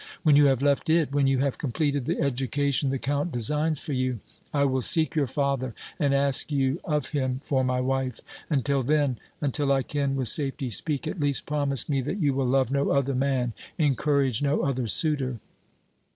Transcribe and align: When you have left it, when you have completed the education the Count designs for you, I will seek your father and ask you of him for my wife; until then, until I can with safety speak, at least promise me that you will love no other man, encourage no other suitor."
When 0.23 0.35
you 0.35 0.45
have 0.45 0.63
left 0.63 0.89
it, 0.89 1.11
when 1.11 1.27
you 1.27 1.37
have 1.41 1.59
completed 1.59 2.05
the 2.07 2.19
education 2.19 2.89
the 2.89 2.97
Count 2.97 3.31
designs 3.31 3.83
for 3.83 3.93
you, 3.93 4.19
I 4.51 4.63
will 4.65 4.81
seek 4.81 5.13
your 5.13 5.27
father 5.27 5.75
and 5.99 6.11
ask 6.11 6.51
you 6.51 6.79
of 6.83 7.09
him 7.09 7.39
for 7.43 7.63
my 7.63 7.79
wife; 7.81 8.19
until 8.49 8.81
then, 8.81 9.19
until 9.41 9.71
I 9.71 9.83
can 9.83 10.15
with 10.15 10.27
safety 10.27 10.71
speak, 10.71 11.05
at 11.05 11.19
least 11.19 11.45
promise 11.45 11.87
me 11.87 12.01
that 12.01 12.17
you 12.17 12.33
will 12.33 12.47
love 12.47 12.71
no 12.71 12.89
other 12.89 13.13
man, 13.13 13.53
encourage 13.77 14.41
no 14.41 14.61
other 14.63 14.87
suitor." 14.87 15.39